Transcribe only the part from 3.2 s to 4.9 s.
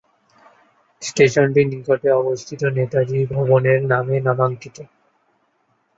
ভবনের নামে নামাঙ্কিত।